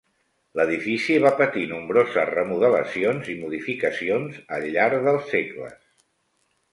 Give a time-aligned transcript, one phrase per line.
[0.59, 5.77] L'edifici va patir nombroses remodelacions i modificacions al llarg dels segles.